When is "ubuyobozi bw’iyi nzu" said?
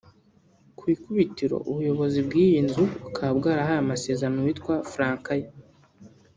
1.69-2.83